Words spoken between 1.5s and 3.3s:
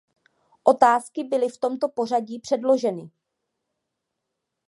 tomto pořadí předloženy.